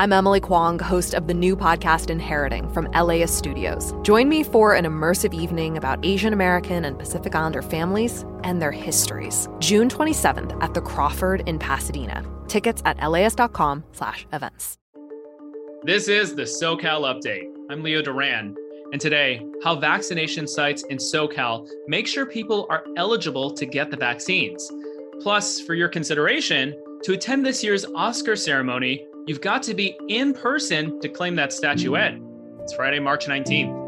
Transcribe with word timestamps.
I'm 0.00 0.12
Emily 0.12 0.38
Kwong, 0.38 0.78
host 0.78 1.12
of 1.12 1.26
the 1.26 1.34
new 1.34 1.56
podcast 1.56 2.08
Inheriting 2.08 2.72
from 2.72 2.88
LAist 2.92 3.36
Studios. 3.36 3.92
Join 4.02 4.28
me 4.28 4.44
for 4.44 4.74
an 4.74 4.84
immersive 4.84 5.34
evening 5.34 5.76
about 5.76 6.06
Asian 6.06 6.32
American 6.32 6.84
and 6.84 6.96
Pacific 6.96 7.34
Islander 7.34 7.62
families 7.62 8.24
and 8.44 8.62
their 8.62 8.70
histories. 8.70 9.48
June 9.58 9.88
27th 9.88 10.56
at 10.62 10.72
the 10.72 10.80
Crawford 10.80 11.42
in 11.48 11.58
Pasadena. 11.58 12.24
Tickets 12.46 12.80
at 12.84 13.02
laist.com/events. 13.10 14.78
This 15.82 16.06
is 16.06 16.36
the 16.36 16.42
SoCal 16.42 17.02
update. 17.02 17.48
I'm 17.68 17.82
Leo 17.82 18.00
Duran, 18.00 18.54
and 18.92 19.00
today, 19.00 19.44
how 19.64 19.74
vaccination 19.74 20.46
sites 20.46 20.84
in 20.84 20.98
SoCal 20.98 21.66
make 21.88 22.06
sure 22.06 22.24
people 22.24 22.68
are 22.70 22.84
eligible 22.96 23.50
to 23.50 23.66
get 23.66 23.90
the 23.90 23.96
vaccines. 23.96 24.70
Plus, 25.20 25.60
for 25.60 25.74
your 25.74 25.88
consideration, 25.88 26.72
to 27.02 27.14
attend 27.14 27.44
this 27.44 27.64
year's 27.64 27.84
Oscar 27.96 28.36
ceremony, 28.36 29.04
you've 29.28 29.40
got 29.42 29.62
to 29.62 29.74
be 29.74 29.94
in 30.08 30.32
person 30.32 30.98
to 31.00 31.08
claim 31.08 31.36
that 31.36 31.52
statuette. 31.52 32.18
It's 32.62 32.72
Friday, 32.72 32.98
March 32.98 33.26
19th. 33.26 33.84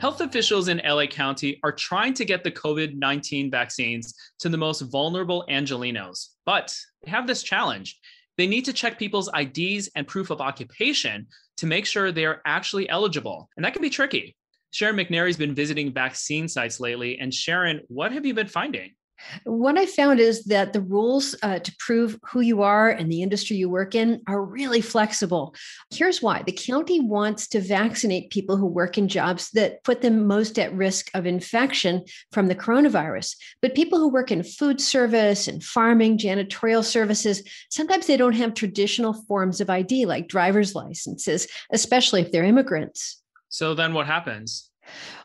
Health 0.00 0.20
officials 0.20 0.66
in 0.66 0.82
LA 0.84 1.06
County 1.06 1.60
are 1.62 1.70
trying 1.70 2.14
to 2.14 2.24
get 2.24 2.42
the 2.42 2.50
COVID 2.50 2.96
19 2.96 3.48
vaccines 3.48 4.12
to 4.40 4.48
the 4.48 4.56
most 4.56 4.80
vulnerable 4.80 5.44
Angelenos, 5.48 6.30
but 6.44 6.76
they 7.04 7.12
have 7.12 7.28
this 7.28 7.44
challenge. 7.44 7.96
They 8.36 8.48
need 8.48 8.64
to 8.64 8.72
check 8.72 8.98
people's 8.98 9.30
IDs 9.32 9.88
and 9.94 10.08
proof 10.08 10.30
of 10.30 10.40
occupation 10.40 11.28
to 11.58 11.66
make 11.66 11.86
sure 11.86 12.10
they 12.10 12.26
are 12.26 12.42
actually 12.44 12.88
eligible. 12.88 13.48
And 13.56 13.64
that 13.64 13.72
can 13.72 13.82
be 13.82 13.90
tricky. 13.90 14.34
Sharon 14.72 14.96
McNary's 14.96 15.36
been 15.36 15.54
visiting 15.54 15.92
vaccine 15.92 16.48
sites 16.48 16.80
lately. 16.80 17.20
And 17.20 17.32
Sharon, 17.32 17.82
what 17.86 18.10
have 18.10 18.26
you 18.26 18.34
been 18.34 18.48
finding? 18.48 18.96
What 19.44 19.78
I 19.78 19.86
found 19.86 20.20
is 20.20 20.44
that 20.44 20.72
the 20.72 20.80
rules 20.80 21.34
uh, 21.42 21.58
to 21.58 21.76
prove 21.78 22.18
who 22.30 22.40
you 22.40 22.62
are 22.62 22.90
and 22.90 23.10
the 23.10 23.22
industry 23.22 23.56
you 23.56 23.68
work 23.68 23.94
in 23.94 24.22
are 24.26 24.44
really 24.44 24.80
flexible. 24.80 25.54
Here's 25.90 26.22
why 26.22 26.42
the 26.42 26.52
county 26.52 27.00
wants 27.00 27.48
to 27.48 27.60
vaccinate 27.60 28.30
people 28.30 28.56
who 28.56 28.66
work 28.66 28.98
in 28.98 29.08
jobs 29.08 29.50
that 29.52 29.82
put 29.84 30.02
them 30.02 30.26
most 30.26 30.58
at 30.58 30.74
risk 30.74 31.10
of 31.14 31.26
infection 31.26 32.04
from 32.32 32.46
the 32.48 32.54
coronavirus. 32.54 33.36
But 33.62 33.74
people 33.74 33.98
who 33.98 34.08
work 34.08 34.30
in 34.30 34.42
food 34.42 34.80
service 34.80 35.48
and 35.48 35.62
farming, 35.62 36.18
janitorial 36.18 36.84
services, 36.84 37.42
sometimes 37.70 38.06
they 38.06 38.16
don't 38.16 38.34
have 38.34 38.54
traditional 38.54 39.12
forms 39.12 39.60
of 39.60 39.70
ID 39.70 40.06
like 40.06 40.28
driver's 40.28 40.74
licenses, 40.74 41.46
especially 41.72 42.20
if 42.20 42.32
they're 42.32 42.44
immigrants. 42.44 43.22
So 43.48 43.74
then 43.74 43.94
what 43.94 44.06
happens? 44.06 44.70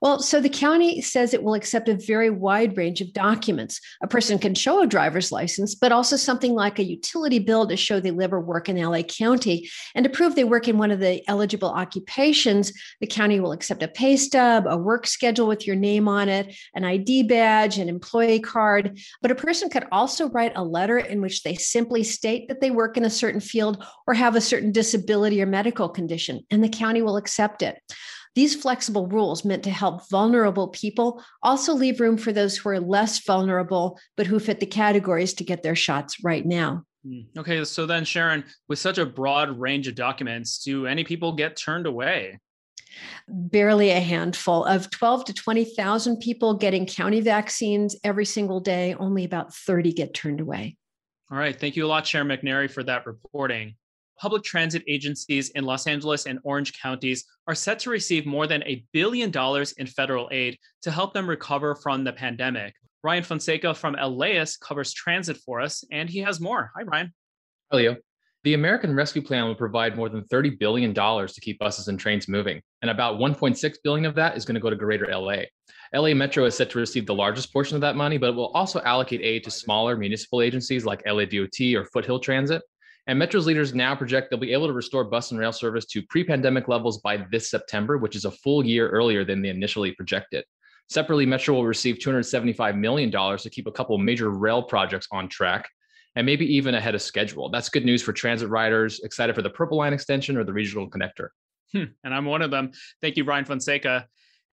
Well, 0.00 0.20
so 0.20 0.40
the 0.40 0.48
county 0.48 1.00
says 1.00 1.34
it 1.34 1.42
will 1.42 1.54
accept 1.54 1.88
a 1.88 1.94
very 1.94 2.30
wide 2.30 2.76
range 2.76 3.00
of 3.00 3.12
documents. 3.12 3.80
A 4.02 4.06
person 4.06 4.38
can 4.38 4.54
show 4.54 4.80
a 4.80 4.86
driver's 4.86 5.32
license, 5.32 5.74
but 5.74 5.92
also 5.92 6.16
something 6.16 6.54
like 6.54 6.78
a 6.78 6.84
utility 6.84 7.38
bill 7.38 7.66
to 7.66 7.76
show 7.76 7.98
they 7.98 8.10
live 8.10 8.32
or 8.32 8.40
work 8.40 8.68
in 8.68 8.76
LA 8.76 9.02
County. 9.02 9.68
And 9.94 10.04
to 10.04 10.10
prove 10.10 10.34
they 10.34 10.44
work 10.44 10.68
in 10.68 10.78
one 10.78 10.90
of 10.90 11.00
the 11.00 11.28
eligible 11.28 11.70
occupations, 11.70 12.72
the 13.00 13.06
county 13.06 13.40
will 13.40 13.52
accept 13.52 13.82
a 13.82 13.88
pay 13.88 14.16
stub, 14.16 14.66
a 14.68 14.76
work 14.76 15.06
schedule 15.06 15.48
with 15.48 15.66
your 15.66 15.76
name 15.76 16.08
on 16.08 16.28
it, 16.28 16.54
an 16.74 16.84
ID 16.84 17.24
badge, 17.24 17.78
an 17.78 17.88
employee 17.88 18.40
card. 18.40 18.98
But 19.20 19.32
a 19.32 19.36
person 19.36 19.68
could 19.68 19.86
also 19.90 20.28
write 20.30 20.52
a 20.54 20.64
letter 20.64 20.98
in 20.98 21.20
which 21.20 21.42
they 21.42 21.54
simply 21.54 22.04
state 22.04 22.48
that 22.48 22.60
they 22.60 22.70
work 22.70 22.96
in 22.96 23.04
a 23.04 23.10
certain 23.10 23.40
field 23.40 23.84
or 24.06 24.14
have 24.14 24.36
a 24.36 24.40
certain 24.40 24.72
disability 24.72 25.42
or 25.42 25.46
medical 25.46 25.88
condition, 25.88 26.44
and 26.50 26.62
the 26.62 26.68
county 26.68 27.02
will 27.02 27.16
accept 27.16 27.62
it. 27.62 27.80
These 28.38 28.54
flexible 28.54 29.08
rules 29.08 29.44
meant 29.44 29.64
to 29.64 29.70
help 29.70 30.08
vulnerable 30.10 30.68
people 30.68 31.20
also 31.42 31.74
leave 31.74 31.98
room 31.98 32.16
for 32.16 32.32
those 32.32 32.56
who 32.56 32.68
are 32.68 32.78
less 32.78 33.18
vulnerable, 33.18 33.98
but 34.16 34.28
who 34.28 34.38
fit 34.38 34.60
the 34.60 34.64
categories 34.64 35.34
to 35.34 35.44
get 35.44 35.64
their 35.64 35.74
shots 35.74 36.22
right 36.22 36.46
now. 36.46 36.84
Hmm. 37.04 37.22
Okay, 37.36 37.64
so 37.64 37.84
then, 37.84 38.04
Sharon, 38.04 38.44
with 38.68 38.78
such 38.78 38.96
a 38.96 39.04
broad 39.04 39.58
range 39.58 39.88
of 39.88 39.96
documents, 39.96 40.62
do 40.62 40.86
any 40.86 41.02
people 41.02 41.32
get 41.32 41.56
turned 41.56 41.84
away? 41.84 42.38
Barely 43.26 43.90
a 43.90 43.98
handful 43.98 44.64
of 44.66 44.88
12 44.88 45.24
to 45.24 45.34
20,000 45.34 46.18
people 46.18 46.54
getting 46.54 46.86
county 46.86 47.20
vaccines 47.20 47.96
every 48.04 48.24
single 48.24 48.60
day, 48.60 48.94
only 49.00 49.24
about 49.24 49.52
30 49.52 49.92
get 49.92 50.14
turned 50.14 50.40
away. 50.40 50.76
All 51.32 51.38
right. 51.38 51.58
Thank 51.58 51.74
you 51.74 51.84
a 51.84 51.88
lot, 51.88 52.06
Sharon 52.06 52.28
McNary, 52.28 52.70
for 52.70 52.84
that 52.84 53.04
reporting 53.04 53.74
public 54.18 54.42
transit 54.42 54.82
agencies 54.86 55.50
in 55.50 55.64
Los 55.64 55.86
Angeles 55.86 56.26
and 56.26 56.38
Orange 56.42 56.72
counties 56.80 57.24
are 57.46 57.54
set 57.54 57.78
to 57.80 57.90
receive 57.90 58.26
more 58.26 58.46
than 58.46 58.62
a 58.64 58.84
billion 58.92 59.30
dollars 59.30 59.72
in 59.72 59.86
federal 59.86 60.28
aid 60.32 60.58
to 60.82 60.90
help 60.90 61.14
them 61.14 61.28
recover 61.28 61.74
from 61.74 62.04
the 62.04 62.12
pandemic. 62.12 62.74
Ryan 63.02 63.22
Fonseca 63.22 63.74
from 63.74 63.94
LAist 63.94 64.60
covers 64.60 64.92
transit 64.92 65.36
for 65.38 65.60
us, 65.60 65.84
and 65.92 66.10
he 66.10 66.18
has 66.18 66.40
more. 66.40 66.72
Hi, 66.76 66.82
Ryan. 66.82 67.14
Hello. 67.70 67.96
The 68.44 68.54
American 68.54 68.94
Rescue 68.94 69.22
Plan 69.22 69.44
will 69.44 69.54
provide 69.54 69.96
more 69.96 70.08
than 70.08 70.22
$30 70.24 70.58
billion 70.58 70.94
to 70.94 71.40
keep 71.40 71.58
buses 71.58 71.88
and 71.88 71.98
trains 71.98 72.28
moving, 72.28 72.60
and 72.82 72.90
about 72.90 73.18
1.6 73.18 73.76
billion 73.82 74.06
of 74.06 74.14
that 74.14 74.36
is 74.36 74.44
going 74.44 74.54
to 74.54 74.60
go 74.60 74.70
to 74.70 74.76
greater 74.76 75.06
LA. 75.12 75.42
LA 75.92 76.14
Metro 76.14 76.44
is 76.44 76.56
set 76.56 76.70
to 76.70 76.78
receive 76.78 77.06
the 77.06 77.14
largest 77.14 77.52
portion 77.52 77.74
of 77.74 77.80
that 77.80 77.96
money, 77.96 78.16
but 78.16 78.30
it 78.30 78.36
will 78.36 78.48
also 78.48 78.80
allocate 78.82 79.22
aid 79.22 79.42
to 79.44 79.50
smaller 79.50 79.96
municipal 79.96 80.40
agencies 80.40 80.84
like 80.84 81.02
LA 81.06 81.24
DOT 81.24 81.60
or 81.74 81.84
Foothill 81.86 82.20
Transit, 82.20 82.62
and 83.08 83.18
Metro's 83.18 83.46
leaders 83.46 83.74
now 83.74 83.96
project 83.96 84.30
they'll 84.30 84.38
be 84.38 84.52
able 84.52 84.66
to 84.66 84.72
restore 84.74 85.02
bus 85.02 85.30
and 85.30 85.40
rail 85.40 85.50
service 85.50 85.86
to 85.86 86.02
pre 86.02 86.22
pandemic 86.22 86.68
levels 86.68 86.98
by 86.98 87.24
this 87.32 87.50
September, 87.50 87.96
which 87.96 88.14
is 88.14 88.26
a 88.26 88.30
full 88.30 88.64
year 88.64 88.88
earlier 88.90 89.24
than 89.24 89.40
they 89.40 89.48
initially 89.48 89.92
projected. 89.92 90.44
Separately, 90.90 91.26
Metro 91.26 91.54
will 91.54 91.66
receive 91.66 91.96
$275 91.96 92.78
million 92.78 93.10
to 93.10 93.50
keep 93.50 93.66
a 93.66 93.72
couple 93.72 93.96
major 93.98 94.30
rail 94.30 94.62
projects 94.62 95.08
on 95.10 95.28
track 95.28 95.68
and 96.16 96.24
maybe 96.24 96.46
even 96.54 96.74
ahead 96.74 96.94
of 96.94 97.02
schedule. 97.02 97.50
That's 97.50 97.68
good 97.68 97.84
news 97.84 98.02
for 98.02 98.12
transit 98.12 98.48
riders 98.48 99.00
excited 99.00 99.34
for 99.34 99.42
the 99.42 99.50
Purple 99.50 99.78
Line 99.78 99.92
extension 99.92 100.36
or 100.36 100.44
the 100.44 100.52
regional 100.52 100.88
connector. 100.88 101.28
Hmm, 101.72 101.84
and 102.04 102.14
I'm 102.14 102.24
one 102.24 102.42
of 102.42 102.50
them. 102.50 102.72
Thank 103.02 103.16
you, 103.16 103.24
Ryan 103.24 103.44
Fonseca. 103.44 104.06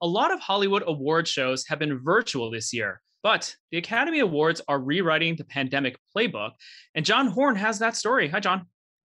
A 0.00 0.06
lot 0.06 0.32
of 0.32 0.40
Hollywood 0.40 0.84
award 0.86 1.26
shows 1.26 1.66
have 1.68 1.78
been 1.78 1.98
virtual 1.98 2.50
this 2.50 2.72
year. 2.72 3.00
But 3.28 3.54
the 3.70 3.76
Academy 3.76 4.20
Awards 4.20 4.62
are 4.68 4.80
rewriting 4.80 5.36
the 5.36 5.44
pandemic 5.44 5.98
playbook, 6.16 6.52
and 6.94 7.04
John 7.04 7.26
Horn 7.26 7.56
has 7.56 7.78
that 7.78 7.94
story. 7.94 8.26
Hi, 8.28 8.40
John. 8.40 8.64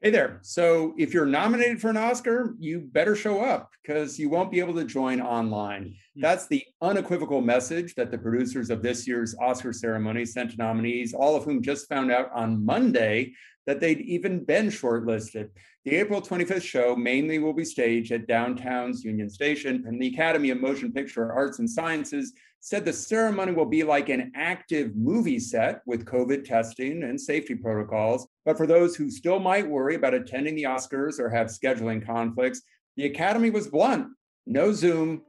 Hey 0.00 0.10
there. 0.10 0.38
So, 0.42 0.94
if 0.96 1.12
you're 1.12 1.26
nominated 1.26 1.80
for 1.80 1.90
an 1.90 1.96
Oscar, 1.96 2.54
you 2.60 2.82
better 2.92 3.16
show 3.16 3.40
up 3.40 3.70
because 3.82 4.16
you 4.16 4.28
won't 4.28 4.52
be 4.52 4.60
able 4.60 4.74
to 4.74 4.84
join 4.84 5.20
online. 5.20 5.96
Hmm. 6.14 6.20
That's 6.20 6.46
the 6.46 6.62
unequivocal 6.80 7.40
message 7.40 7.96
that 7.96 8.12
the 8.12 8.18
producers 8.18 8.70
of 8.70 8.82
this 8.82 9.04
year's 9.04 9.34
Oscar 9.40 9.72
ceremony 9.72 10.24
sent 10.24 10.52
to 10.52 10.58
nominees, 10.58 11.12
all 11.12 11.34
of 11.34 11.42
whom 11.42 11.60
just 11.60 11.88
found 11.88 12.12
out 12.12 12.30
on 12.32 12.64
Monday 12.64 13.32
that 13.66 13.80
they'd 13.80 14.00
even 14.00 14.44
been 14.44 14.66
shortlisted. 14.66 15.50
The 15.84 15.96
April 15.96 16.20
25th 16.20 16.62
show 16.62 16.96
mainly 16.96 17.38
will 17.38 17.52
be 17.52 17.64
staged 17.64 18.12
at 18.12 18.26
downtown's 18.26 19.04
Union 19.04 19.28
Station, 19.28 19.84
and 19.86 20.00
the 20.00 20.08
Academy 20.08 20.50
of 20.50 20.60
Motion 20.60 20.92
Picture 20.92 21.32
Arts 21.32 21.58
and 21.58 21.68
Sciences 21.68 22.32
said 22.60 22.84
the 22.84 22.92
ceremony 22.92 23.52
will 23.52 23.66
be 23.66 23.82
like 23.82 24.08
an 24.08 24.32
active 24.34 24.96
movie 24.96 25.38
set 25.38 25.82
with 25.86 26.06
COVID 26.06 26.44
testing 26.44 27.02
and 27.02 27.20
safety 27.20 27.54
protocols. 27.54 28.26
But 28.46 28.56
for 28.56 28.66
those 28.66 28.96
who 28.96 29.10
still 29.10 29.38
might 29.38 29.68
worry 29.68 29.96
about 29.96 30.14
attending 30.14 30.54
the 30.54 30.62
Oscars 30.62 31.18
or 31.18 31.28
have 31.28 31.48
scheduling 31.48 32.04
conflicts, 32.04 32.62
the 32.96 33.06
Academy 33.06 33.50
was 33.50 33.68
blunt 33.68 34.08
no 34.46 34.72
Zoom, 34.72 35.22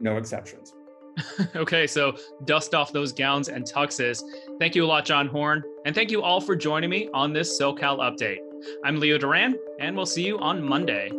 no 0.00 0.16
exceptions. 0.16 0.72
okay, 1.56 1.86
so 1.86 2.16
dust 2.44 2.74
off 2.74 2.92
those 2.92 3.12
gowns 3.12 3.48
and 3.48 3.64
tuxes. 3.64 4.22
Thank 4.58 4.74
you 4.74 4.84
a 4.84 4.86
lot, 4.86 5.04
John 5.04 5.26
Horn. 5.28 5.62
And 5.84 5.94
thank 5.94 6.10
you 6.10 6.22
all 6.22 6.40
for 6.40 6.56
joining 6.56 6.90
me 6.90 7.08
on 7.12 7.32
this 7.32 7.60
SoCal 7.60 7.98
update. 7.98 8.38
I'm 8.84 8.98
Leo 8.98 9.18
Duran, 9.18 9.56
and 9.80 9.96
we'll 9.96 10.06
see 10.06 10.24
you 10.24 10.38
on 10.38 10.62
Monday. 10.62 11.10